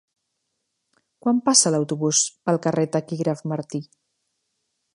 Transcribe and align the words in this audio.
Quan 1.25 1.41
passa 1.49 1.71
l'autobús 1.75 2.21
pel 2.49 2.59
carrer 2.65 2.87
Taquígraf 2.97 3.45
Martí? 3.53 3.83